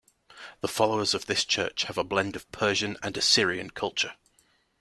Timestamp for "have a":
1.83-2.03